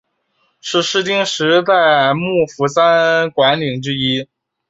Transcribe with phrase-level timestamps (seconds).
[0.59, 4.27] 是室町时代幕府三管领之一。